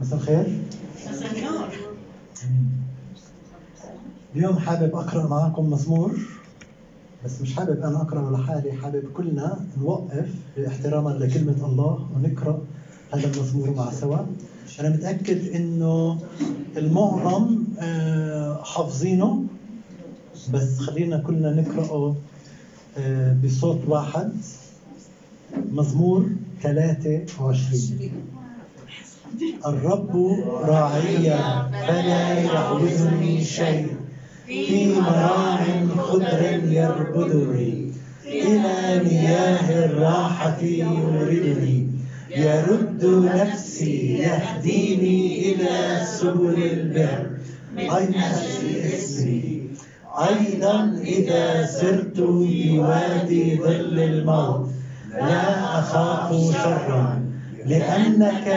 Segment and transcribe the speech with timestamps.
[0.00, 0.58] مساء الخير.
[1.10, 1.68] مساء النور.
[4.36, 6.18] اليوم حابب أقرأ معكم مزمور
[7.24, 10.28] بس مش حابب أنا أقرأ لحالي حابب كلنا نوقف
[10.66, 12.58] احتراما لكلمة الله ونقرأ
[13.14, 14.18] هذا المزمور مع سوا.
[14.80, 16.18] أنا متأكد إنه
[16.76, 19.44] المعظم آه، حافظينه
[20.52, 22.14] بس خلينا كلنا نقرأه
[22.98, 24.32] آه، بصوت واحد.
[25.72, 26.26] مزمور
[26.62, 28.10] 23
[29.66, 31.38] الرب راعي
[31.86, 33.86] فلا يعوزني شيء.
[34.46, 35.60] في مراع
[35.98, 37.92] خضر يربدني.
[38.26, 41.86] إلى مياه الراحة يوردني
[42.36, 47.30] يرد نفسي يهديني إلى سبل البر.
[47.78, 48.42] أيها
[48.94, 49.60] اسمي
[50.18, 54.70] أيضا إذا سرت بوادي ظل الموت.
[55.14, 57.27] لا أخاف شرا.
[57.66, 58.48] لأنك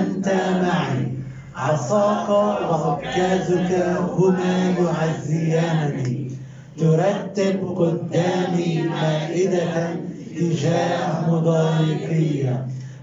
[0.00, 0.28] أنت
[0.62, 1.08] معي.
[1.56, 6.30] عصاك وعكازك هما يعزيانني.
[6.78, 9.94] ترتب قدامي مائدة
[10.36, 12.56] تجاه مضايقي.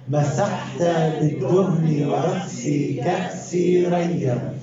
[0.09, 0.81] مسحت
[1.21, 4.53] بالدهن ورأسي كأسي ريا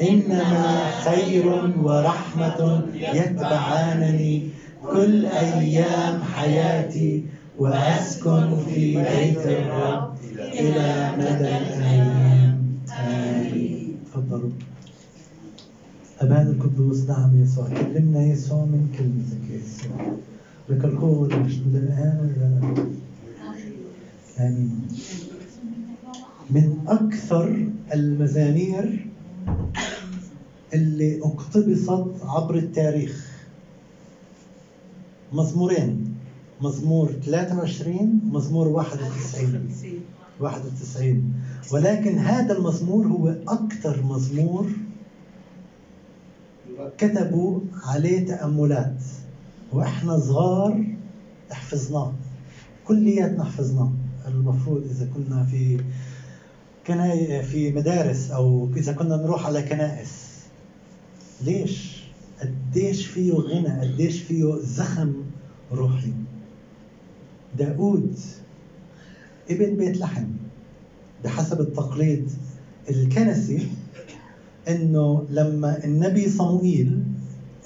[0.00, 1.46] إنما خير
[1.82, 2.82] ورحمة
[3.14, 4.48] يتبعانني.
[4.92, 7.24] كل أيام حياتي
[7.58, 10.12] وأسكن في بيت الرب.
[10.52, 12.62] إلى مدى الأيام؟
[12.98, 14.50] آمين تفضلوا
[16.20, 17.68] أبانا القدوس نعم يسوع.
[17.68, 20.16] كلمنا يسوع من كلمتك يسوع.
[20.68, 22.94] لك القوة والمجد الآن والأبد
[24.40, 24.88] آمين.
[26.50, 29.06] من أكثر المزامير
[30.74, 33.32] اللي اقتبست عبر التاريخ.
[35.32, 36.11] مزمورين.
[36.62, 39.70] مزمور 23 مزمور 91
[40.40, 41.32] 91
[41.72, 44.66] ولكن هذا المزمور هو أكثر مزمور
[46.98, 49.02] كتبوا عليه تأملات.
[49.72, 50.84] وإحنا صغار
[51.50, 52.12] حفظناه
[52.84, 53.92] كلياتنا حفظناه
[54.28, 55.80] المفروض إذا كنا في
[56.86, 60.32] كنا في مدارس أو إذا كنا نروح على كنائس.
[61.44, 62.02] ليش؟
[62.40, 65.12] قديش فيه غنى قديش فيه زخم
[65.72, 66.12] روحي.
[67.58, 68.16] داود
[69.50, 70.26] ابن بيت لحم
[71.24, 72.30] بحسب التقليد
[72.88, 73.68] الكنسي
[74.68, 77.02] إنه لما النبي صموئيل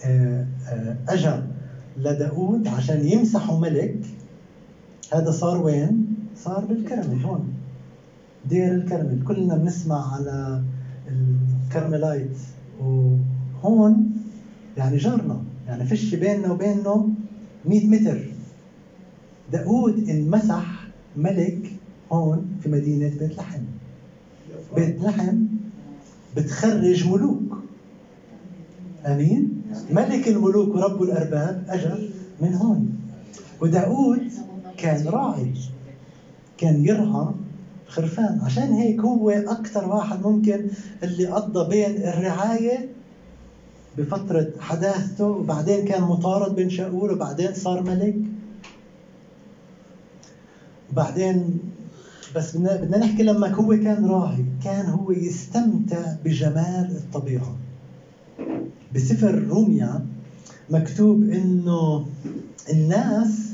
[0.05, 1.43] آه، آه، اجى
[1.97, 3.97] لداود عشان يمسحه ملك
[5.13, 7.53] هذا صار وين؟ صار بالكرمل هون
[8.49, 10.63] دير الكرمل كلنا بنسمع على
[11.09, 12.39] الكرملايت
[12.81, 14.11] وهون
[14.77, 17.09] يعني جارنا يعني فيش بيننا وبينه
[17.65, 18.36] 100 متر
[19.53, 20.87] داود انمسح
[21.17, 21.73] ملك
[22.13, 23.61] هون في مدينة بيت لحم.
[24.77, 25.37] بيت لحم
[26.37, 27.59] بتخرج ملوك.
[29.07, 32.09] آمين؟ ملك الملوك ورب الأرباب اجى
[32.41, 32.99] من هون.
[33.61, 34.31] وداود
[34.77, 35.53] كان راعي.
[36.59, 37.27] كان يرعى
[37.87, 38.41] خرفان.
[38.43, 40.71] عشان هيك هو أكثر واحد ممكن
[41.03, 42.89] اللي قضى بين الرعاية
[43.99, 48.17] بفترة حداثته وبعدين كان مطارد بين شاول وبعدين صار ملك.
[50.97, 51.59] وبعدين
[52.37, 57.57] بس بدنا نحكي لما هو كان راعي كان هو يستمتع بجمال الطبيعة.
[58.95, 60.07] بسفر روميا
[60.71, 62.07] مكتوب إنه
[62.73, 63.53] الناس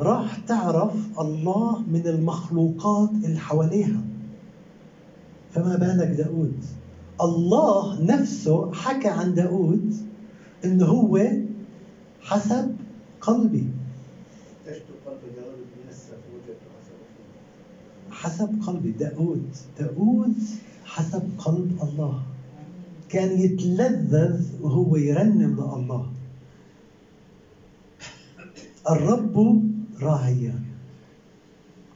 [0.00, 4.00] راح تعرف الله من المخلوقات اللي حواليها.
[5.54, 6.64] فما بالك داود؟
[7.20, 9.94] الله نفسه حكى عن داود
[10.64, 11.20] إنه هو
[12.22, 12.76] حسب
[13.20, 13.66] قلبي.
[18.10, 19.46] حسب قلبي داود.
[19.78, 20.34] داود
[20.84, 22.22] حسب قلب الله.
[23.08, 26.06] كان يتلذذ وهو يرنم لله.
[28.90, 29.62] الرب
[30.00, 30.54] راعيا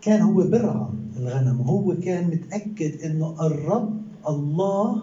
[0.03, 1.61] كان هو برعى الغنم.
[1.61, 5.03] وهو كان متأكد إنه الرب الله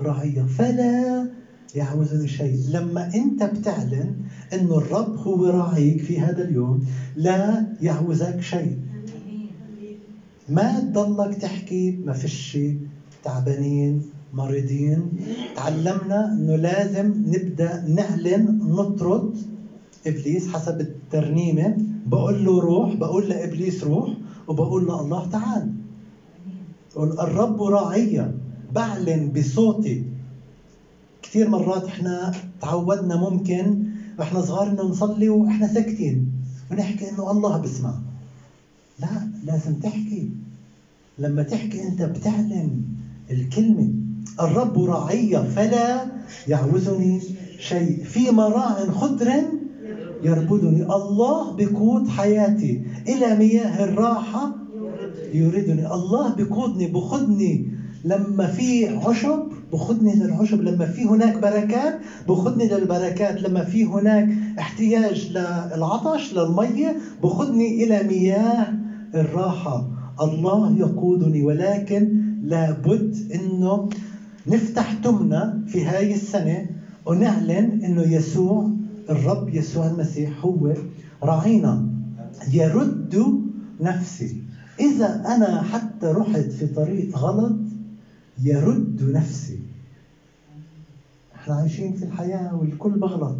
[0.00, 1.28] راعيا فلا
[1.74, 4.14] يعوزني شيء لما أنت بتعلن
[4.52, 6.86] إنه الرب هو راعيك في هذا اليوم.
[7.16, 8.78] لا يعوزك شيء.
[10.48, 12.58] ما تضلك تحكي ما فيش
[13.24, 14.02] تعبانين
[14.34, 15.08] مريضين.
[15.56, 19.36] تعلمنا إنه لازم نبدأ نعلن نطرد.
[20.06, 21.76] إبليس حسب الترنيمة
[22.06, 24.08] بقول له روح بقول لإبليس روح
[24.48, 25.72] وبقول له الله تعال
[26.96, 28.34] الرب راعيا
[28.74, 30.02] بعلن بصوتي.
[31.22, 33.85] كثير مرات إحنا تعودنا ممكن
[34.18, 36.32] وإحنا صغار انه نصلي وإحنا ساكتين
[36.70, 37.94] ونحكي انه الله بسمع
[39.00, 40.30] لا لازم تحكي.
[41.18, 42.82] لما تحكي انت بتعلن
[43.30, 43.88] الكلمة
[44.40, 46.06] الرب راعي فلا
[46.48, 47.22] يعوزني
[47.58, 48.04] شيء.
[48.04, 49.32] في مراع خضر
[50.22, 50.82] يربدني.
[50.82, 52.82] الله بقود حياتي.
[53.08, 54.54] إلى مياه الراحة
[55.32, 57.70] يريدني الله بقودني بخدني.
[58.06, 59.42] لما في عشب
[59.72, 60.60] بخدني للعشب.
[60.62, 61.98] لما في هناك بركات
[62.28, 63.42] بخدني للبركات.
[63.42, 68.74] لما في هناك احتياج للعطش للمية بخدني إلى مياه
[69.14, 69.88] الراحة.
[70.22, 73.88] الله يقودني ولكن لابد إنه
[74.46, 76.66] نفتح تمنا في هاي السنة
[77.06, 78.70] ونعلن إنه يسوع
[79.10, 80.72] الرب يسوع المسيح هو
[81.22, 81.86] راعينا.
[82.52, 83.40] يرد
[83.80, 84.42] نفسي.
[84.80, 87.56] إذا أنا حتى رحت في طريق غلط
[88.42, 89.58] يرد نفسي.
[91.34, 93.38] إحنا عايشين في الحياة والكل بغلط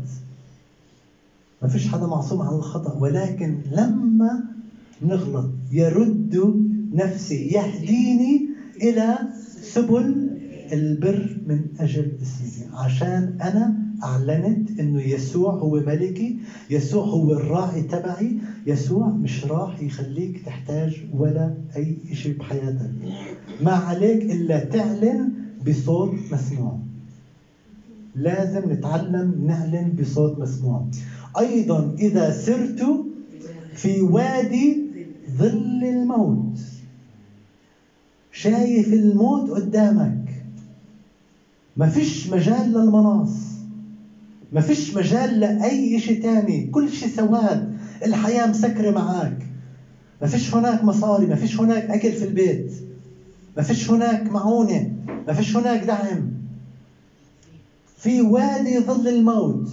[1.63, 4.45] ما فيش حدا معصوم عن الخطأ ولكن لما
[5.03, 6.55] نغلط يرد
[6.93, 8.49] نفسي يهديني
[8.83, 9.19] إلى
[9.63, 10.31] سبل
[10.73, 16.39] البر من أجل اسمه عشان أنا أعلنت أنه يسوع هو ملكي
[16.71, 22.91] يسوع هو الراعي تبعي يسوع مش راح يخليك تحتاج ولا أي شيء بحياتك.
[23.61, 25.33] ما عليك إلا تعلن
[25.67, 26.79] بصوت مسموع.
[28.15, 30.87] لازم نتعلم نعلن بصوت مسموع.
[31.39, 33.05] أيضا إذا سرت
[33.75, 34.87] في وادي
[35.39, 36.61] ظل الموت.
[38.33, 40.45] شايف الموت قدامك.
[41.77, 43.56] ما فيش مجال للمناص.
[44.53, 46.67] ما فيش مجال لأي شيء تاني.
[46.71, 49.47] كل شيء سواد الحياة مسكرة معك
[50.21, 51.27] ما فيش هناك مصاري.
[51.27, 52.73] ما فيش هناك أكل في البيت.
[53.57, 54.91] ما فيش هناك معونة.
[55.27, 56.31] ما فيش هناك دعم.
[57.97, 59.69] في وادي ظل الموت.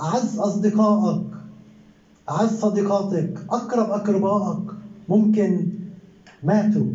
[0.00, 1.26] أعز أصدقائك.
[2.30, 3.44] أعز صديقاتك.
[3.50, 4.70] أقرب أقربائك.
[5.08, 5.66] ممكن
[6.42, 6.86] ماتوا.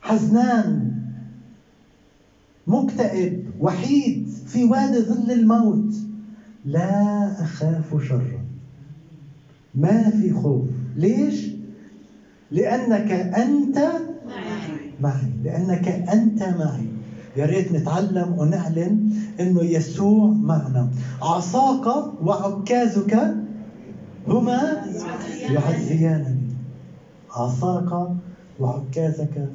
[0.00, 0.91] حزنان.
[2.66, 5.94] مكتئب وحيد في وادي ظل الموت.
[6.64, 8.40] لا أخاف شرا.
[9.74, 10.66] ما في خوف.
[10.96, 11.46] ليش؟
[12.50, 13.78] لأنك أنت
[15.00, 15.32] معي.
[15.44, 16.86] لأنك أنت معي.
[17.36, 19.10] يا ريت نتعلم ونعلن
[19.40, 20.88] إنه يسوع معنا.
[21.22, 21.86] عصاك
[22.22, 23.34] وعكازك
[24.28, 24.86] هما
[25.50, 26.52] يعزيانني.
[27.30, 28.08] عصاك
[28.60, 29.48] وعكازك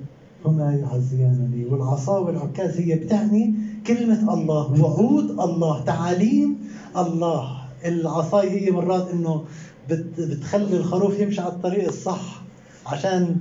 [0.45, 1.65] هما يعزيانني.
[1.65, 3.53] والعصا والعكاز هي بتعني
[3.87, 6.55] كلمة الله وعود الله تعاليم
[6.97, 7.57] الله.
[7.85, 9.43] العصاية هي مرات إنه
[9.89, 12.41] بتخلي الخروف يمشي على الطريق الصح.
[12.85, 13.35] عشان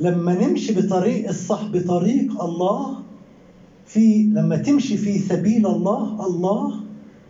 [0.00, 2.96] لما نمشي بطريق الصح بطريق الله
[3.86, 6.74] في لما تمشي في سبيل الله الله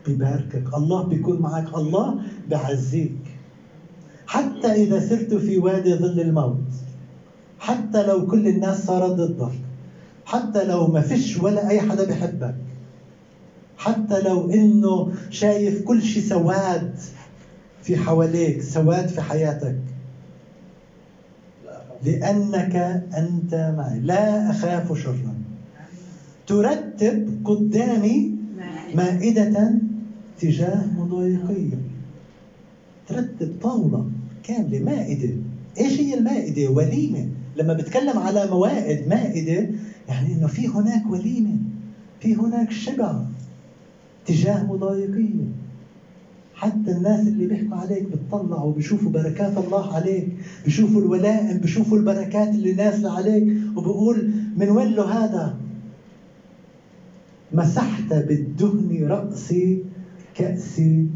[0.06, 2.14] بيباركك الله بيكون معك الله
[2.50, 3.17] بعزيك
[4.26, 6.56] حتى إذا سرت في وادي ظل الموت.
[7.62, 9.53] حتى لو كل الناس صارت ضدك.
[10.25, 12.55] حتى لو ما فيش ولا أي حدا بحبك
[13.76, 16.94] حتى لو إنه شايف كل شيء سواد
[17.82, 19.76] في حواليك سواد في حياتك.
[22.03, 22.76] لأنك
[23.17, 23.99] أنت معي.
[24.00, 25.35] لا أخاف شرا.
[26.47, 28.31] ترتب قدامي
[28.94, 29.73] مائدة
[30.41, 31.79] تجاه مضايقية
[33.09, 34.06] ترتب طاولة
[34.43, 35.35] كاملة مائدة.
[35.79, 37.26] إيش هي المائدة؟ وليمة.
[37.56, 39.71] لما بتكلم على موائد مائدة
[40.09, 41.56] يعني إنه في هناك وليمة
[42.21, 43.21] في هناك شبع
[44.26, 45.44] تجاه مضايقية
[46.54, 50.28] حتى الناس اللي بيحكوا عليك بتطلعوا بيشوفوا بركات الله عليك
[50.64, 55.56] بيشوفوا الولائم بيشوفوا البركات اللي نازلة عليك وبقول من وين له هذا؟
[57.52, 59.85] مسحت بالدهن رأسي
[60.35, 61.06] كأسي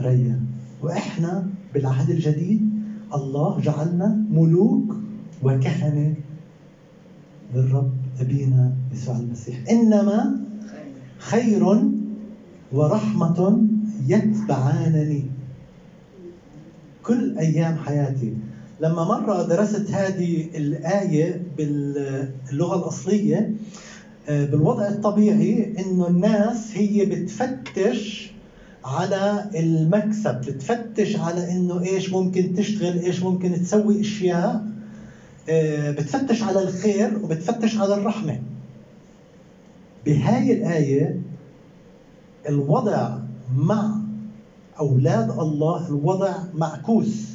[0.00, 0.40] ريا
[0.82, 2.70] وإحنا بالعهد الجديد
[3.14, 4.96] الله جعلنا ملوك
[5.42, 6.14] وكهنة
[7.54, 9.56] للرب أبينا يسوع المسيح.
[9.70, 10.40] إنما
[11.18, 11.82] خير
[12.72, 13.62] ورحمة
[14.06, 15.24] يتبعانني
[17.02, 18.34] كل أيام حياتي.
[18.80, 23.50] لما مرة درست هذه الآية باللغة الأصلية
[24.28, 28.32] آه، بالوضع الطبيعي إنه الناس هي بتفتش
[28.84, 34.71] على المكسب بتفتش على إنه إيش ممكن تشتغل إيش ممكن تسوي أشياء آه،
[35.48, 38.40] بتفتش على الخير وبتفتش على الرحمة.
[40.06, 41.20] بهاي الآية
[42.48, 43.18] الوضع
[43.56, 43.96] مع
[44.80, 47.26] أولاد الله الوضع معكوس.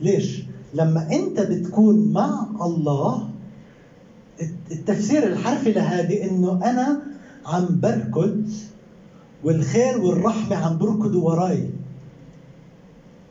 [0.00, 0.42] ليش؟
[0.74, 3.28] لما أنت بتكون مع الله
[4.70, 7.02] التفسير الحرفي لهذه إنه أنا
[7.46, 8.48] عم بركض
[9.44, 11.70] والخير والرحمة عم بركضوا وراي.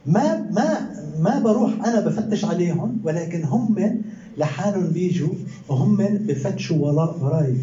[0.06, 4.02] ما ما ما بروح أنا بفتش عليهم ولكن هم
[4.38, 5.34] لحالهم بيجوا
[5.68, 6.78] وهم بفتشوا
[7.22, 7.56] وراي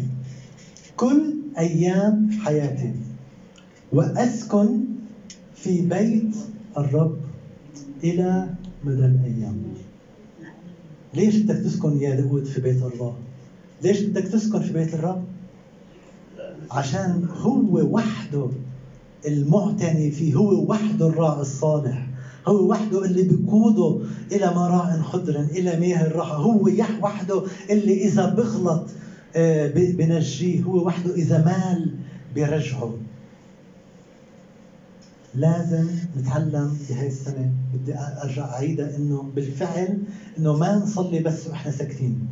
[0.97, 2.91] كل أيام حياتي.
[3.91, 4.79] وأسكن
[5.55, 6.35] في بيت
[6.77, 7.17] الرب
[8.03, 8.49] إلى
[8.83, 9.55] مدى الأيام.
[11.13, 13.15] ليش بدك تسكن يا داود في بيت الله
[13.83, 15.23] ليش بدك تسكن في بيت الرب؟
[16.71, 18.47] عشان هو وحده
[19.27, 22.07] المعتني فيه هو وحده الراعي الصالح.
[22.47, 28.29] هو وحده اللي بيقوده إلى مراء خضر إلى مياه الراحه هو يح وحده اللي إذا
[28.29, 28.89] بغلط
[29.35, 31.95] آه، بنجيه هو وحده إذا مال
[32.35, 32.93] بيرجعه
[35.35, 37.51] لازم نتعلم بهي السنة.
[37.73, 39.97] بدي أرجع أعيدها إنه بالفعل
[40.37, 42.27] إنه ما نصلي بس وإحنا ساكتين.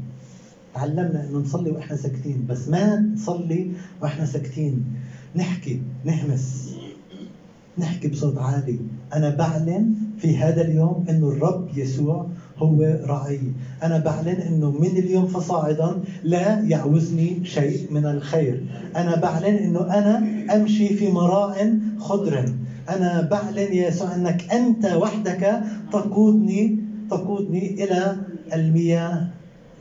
[0.76, 4.86] تعلمنا إنه نصلي وإحنا ساكتين بس ما نصلي وإحنا ساكتين.
[5.36, 6.76] نحكي نهمس.
[7.78, 8.80] نحكي بصوت عالي.
[9.14, 13.40] أنا بعلن في هذا اليوم أنه الرب يسوع هو راعي
[13.84, 18.64] أنا بعلن أنه من اليوم فصاعدا لا يعوزني شيء من الخير.
[18.96, 20.24] أنا بعلن أنه أنا
[20.56, 22.46] أمشي في مراء خضر.
[22.90, 25.62] أنا بعلن يا يسوع أنك أنت وحدك
[25.92, 28.18] تقودني تقودني إلى
[28.54, 29.28] المياه.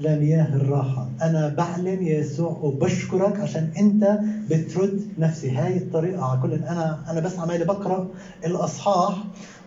[0.00, 4.18] لمياه الراحة أنا بعلن يسوع وبشكرك عشان أنت
[4.50, 5.50] بترد نفسي.
[5.50, 8.08] هاي الطريقة على كل أنا أنا بس عمالي بقرأ
[8.46, 9.14] الأصحاح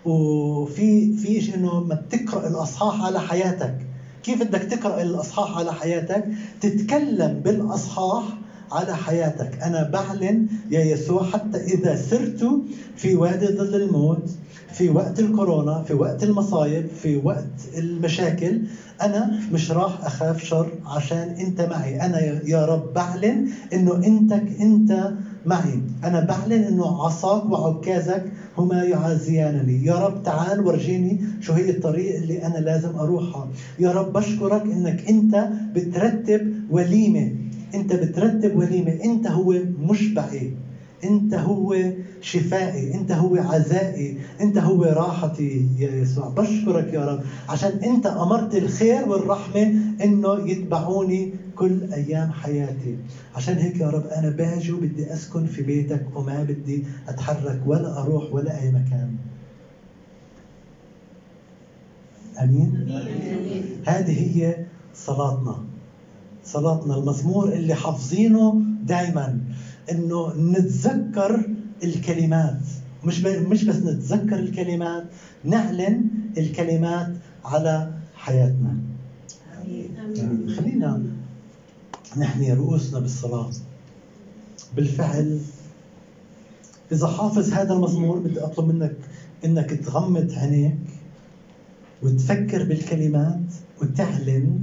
[0.05, 3.75] وفي في شيء إنه ما بتقرأ الأصحاح على حياتك.
[4.23, 6.25] كيف بدك تقرأ الأصحاح على حياتك؟
[6.61, 8.23] تتكلم بالأصحاح
[8.73, 9.59] على حياتك.
[9.63, 12.45] أنا بعلن يا يسوع حتى إذا سرت
[12.95, 14.29] في وادي ظل الموت
[14.73, 17.45] في وقت الكورونا في وقت المصايب في وقت
[17.77, 18.59] المشاكل
[19.01, 22.01] أنا مش راح أخاف شر عشان أنت معي.
[22.01, 25.11] أنا يا رب بعلن إنه انت أنت
[25.45, 25.79] معي.
[26.03, 28.23] أنا بعلن إنه عصاك وعكازك
[28.57, 33.47] هما يعزيانني يا رب تعال ورجيني شو هي الطريق اللي أنا لازم أروحها.
[33.79, 37.31] يا رب بشكرك إنك أنت بترتب وليمة.
[37.73, 40.51] انت بترتب وليمه انت هو مشبعي.
[41.03, 41.75] انت هو
[42.21, 42.93] شفائي.
[42.93, 44.17] انت هو عزائي.
[44.41, 46.27] انت هو راحتي يا يسوع.
[46.27, 47.21] بشكرك يا رب.
[47.49, 52.95] عشان انت أمرت الخير والرحمة إنه يتبعوني كل أيام حياتي.
[53.35, 58.33] عشان هيك يا رب أنا باجي وبدي أسكن في بيتك وما بدي أتحرك ولا أروح
[58.33, 59.09] ولا أي مكان.
[62.41, 62.87] آمين.
[63.85, 64.65] هذه هي
[64.95, 65.72] صلاتنا.
[66.45, 69.39] صلاتنا المزمور اللي حافظينه دائما
[69.91, 71.49] إنه نتذكر
[71.83, 72.59] الكلمات.
[73.03, 75.03] مش مش بس نتذكر الكلمات
[75.43, 76.05] نعلن
[76.37, 77.13] الكلمات
[77.45, 78.77] على حياتنا.
[80.57, 81.03] خلينا
[82.17, 83.49] نحني رؤوسنا بالصلاة.
[84.75, 85.39] بالفعل
[86.91, 88.95] إذا حافظ هذا المزمور بدي أطلب منك
[89.45, 90.77] إنك تغمض عينيك
[92.03, 93.39] وتفكر بالكلمات
[93.81, 94.59] وتعلن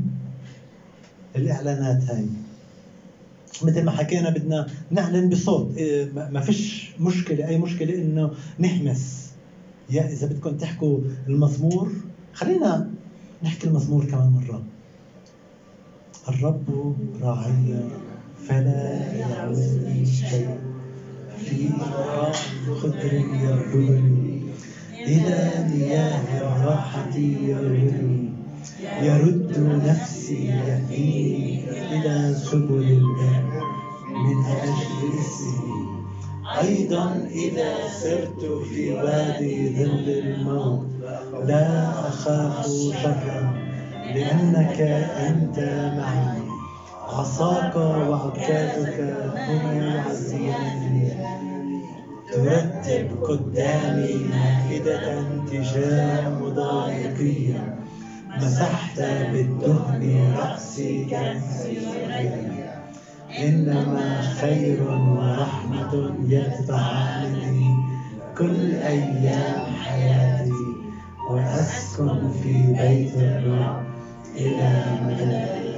[1.36, 2.26] الإعلانات هاي.
[3.62, 5.76] مثل ما حكينا بدنا نعلن بصوت.
[5.76, 9.30] إيه، ما فيش مشكلة أي مشكلة إنه نحمس.
[9.90, 11.92] يا إذا بدكم تحكوا المزمور
[12.32, 12.90] خلينا
[13.42, 14.62] نحكي المزمور كمان مرة.
[16.28, 17.80] الرب راعي
[18.48, 20.58] فلا يعوزني شيء.
[21.44, 21.68] في
[22.80, 24.42] خضر يربدني
[24.92, 28.28] إلى مياه الراحة يربدني
[29.02, 33.62] يرد نفسي يهديني إلى سبل البر
[34.08, 36.00] من أجل اسمه
[36.60, 40.86] أيضا إذا سرت في وادي ظل الموت
[41.46, 42.66] لا أخاف
[43.02, 43.52] شرا
[44.14, 44.80] لأنك
[45.28, 45.58] أنت
[45.98, 46.40] معي.
[47.08, 49.00] عصاك وعكازك
[49.48, 51.12] هما يعزيانني
[52.32, 57.74] ترتب قدامي مائدة تجاه مضايقية
[58.38, 59.00] مسحت
[59.32, 62.60] بالدهن رأسي كالسيرين.
[63.38, 67.76] إنما خير ورحمة يتبعني
[68.38, 70.66] كل أيام حياتي
[71.30, 73.82] وأسكن في بيت الرب
[74.36, 75.69] إلى مدى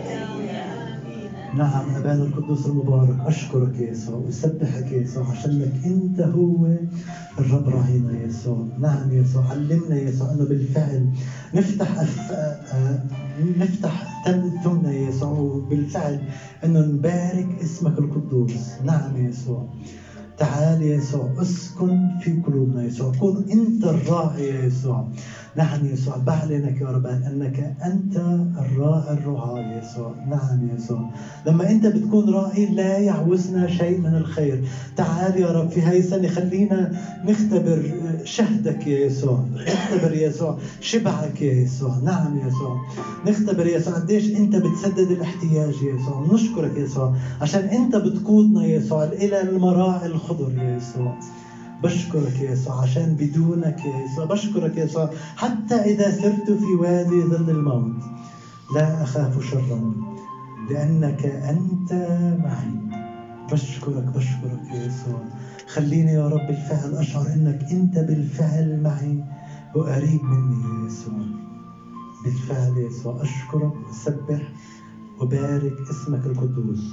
[1.57, 6.67] نعم أبانا القدوس المبارك أشكرك يا يسوع وأسبحك يا يسوع عشانك أنت هو
[7.39, 8.67] الرب راعينا يا يسوع.
[8.81, 11.07] نعم يا يسوع علمنا يا يسوع أنه بالفعل
[11.55, 12.33] نفتح أف...
[13.59, 14.23] نفتح
[14.65, 16.21] تمنا يا يسوع وبالفعل
[16.65, 18.73] أنه نبارك اسمك القدوس.
[18.85, 19.67] نعم يا يسوع
[20.39, 25.09] تعال يا يسوع اسكن في قلوبنا يا يسوع كن أنت الراعي يا يسوع.
[25.57, 28.17] نعم يسوع بعلنك يا رب أنك أنت
[28.59, 31.11] الراعي الرعاة يسوع نعم يسوع
[31.47, 34.65] لما أنت بتكون راعي لا يعوزنا شيء من الخير.
[34.97, 36.93] تعال يا رب في هاي السنة خلينا
[37.25, 37.83] نختبر
[38.25, 39.45] شهدك يا يسوع.
[39.67, 41.99] نختبر يسوع شبعك يا يسوع.
[41.99, 42.77] نعم يسوع
[43.27, 46.27] نختبر يسوع قديش أنت بتسدد الاحتياج يا يسوع.
[46.35, 51.19] نشكرك يسوع عشان أنت بتقودنا يسوع إلى المراعي الخضر يا يسوع.
[51.83, 57.23] بشكرك يا يسوع عشان بدونك يا يسوع بشكرك يا يسوع حتى إذا سرت في وادي
[57.23, 58.03] ظل الموت.
[58.75, 59.95] لا أخاف شرا
[60.71, 61.93] لأنك أنت
[62.45, 63.03] معي.
[63.53, 65.21] بشكرك بشكرك يا يسوع
[65.67, 69.25] خليني يا رب بالفعل أشعر أنك أنت بالفعل معي
[69.75, 71.25] وقريب مني يا يسوع
[72.25, 74.53] بالفعل يا يسوع أشكرك وأسبح
[75.21, 76.85] وبارك اسمك القدوس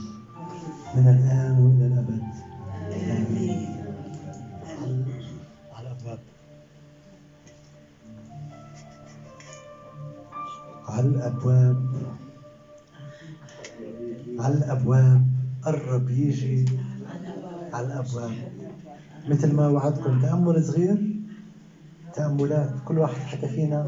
[0.95, 2.23] من الآن وإلى الأبد.
[3.11, 3.58] آمين.
[10.99, 11.77] على الأبواب.
[14.39, 15.25] على الأبواب.
[15.61, 16.65] قرب يجي
[17.73, 18.31] على الأبواب.
[19.29, 21.15] مثل ما وعدكم تأمل صغير
[22.15, 23.87] تأملات كل واحد حكى فينا.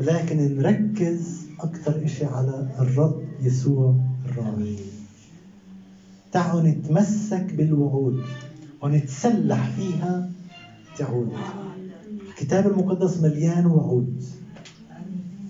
[0.00, 4.76] لكن نركز أكثر إشي على الرب يسوع الراعي
[6.32, 8.22] تعالوا نتمسك بالوعود
[8.82, 10.30] ونتسلح فيها
[10.98, 11.32] تعود.
[12.28, 14.24] الكتاب المقدس مليان وعود.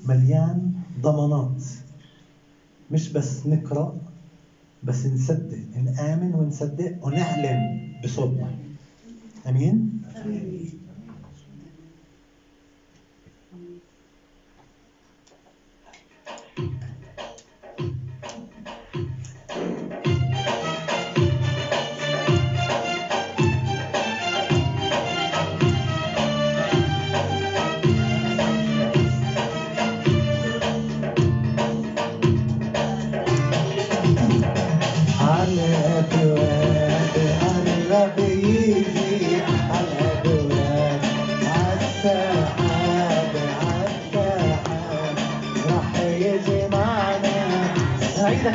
[0.08, 0.61] مليان
[1.02, 1.62] ضمانات
[2.90, 3.94] مش بس نقرأ
[4.82, 8.50] بس نصدق نآمن ونصدق ونعلن بصوتنا
[9.48, 10.81] أمين؟ أمين.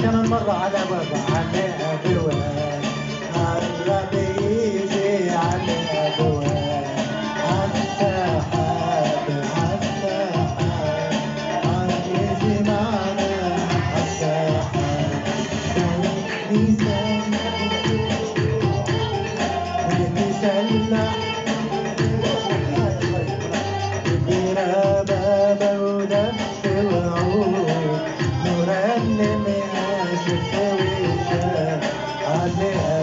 [0.01, 1.36] كمان مرة على بابا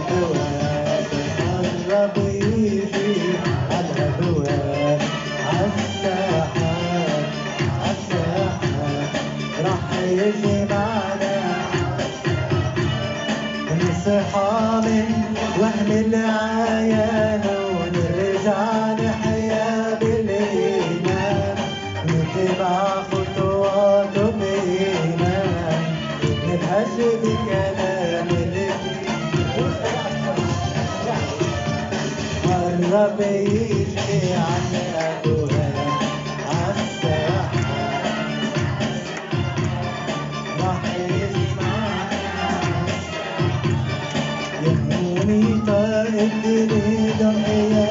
[0.08, 0.43] على أبواب
[46.24, 47.83] Elleri dağ eğer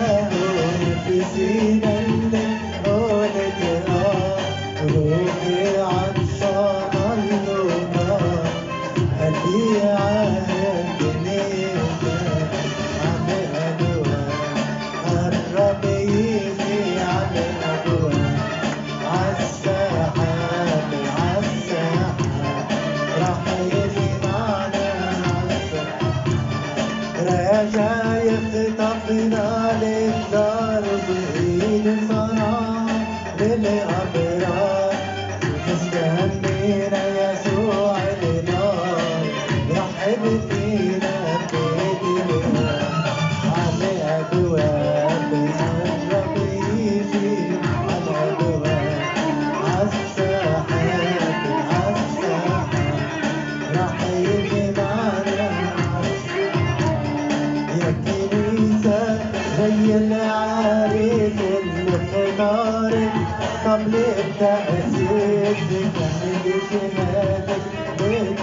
[29.25, 30.02] கருணையினாலே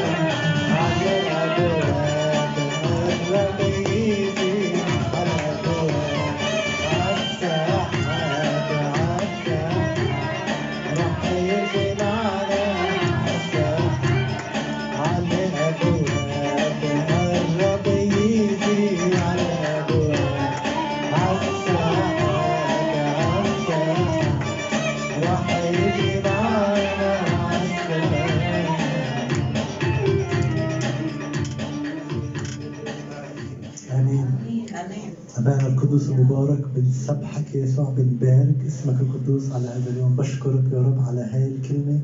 [35.36, 40.16] أبانا القدوس المبارك بنسبحك يا يسوع بنبارك اسمك القدوس على هذا اليوم.
[40.16, 41.98] بشكرك يا رب على هاي الكلمة.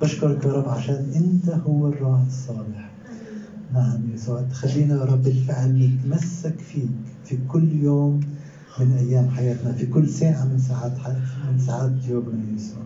[0.00, 2.90] بشكرك يا رب عشان أنت هو الراعي الصالح.
[3.74, 4.42] نعم يا يسوع.
[4.42, 6.88] تخلينا يا رب بالفعل نتمسك فيك
[7.24, 8.20] في كل يوم
[8.80, 10.92] من أيام حياتنا في كل ساعة من ساعات
[11.52, 12.82] من ساعات يومنا يا يسوع.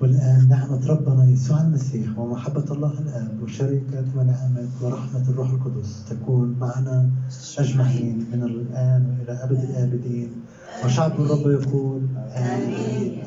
[0.00, 7.10] والآن نعمة ربنا يسوع المسيح ومحبة الله الآب وشركة ونعمة ورحمة الروح القدس تكون معنا
[7.58, 10.30] أجمعين من الآن وإلى أبد الآبدين
[10.84, 12.00] وشعب الرب يقول
[12.36, 13.22] آمين.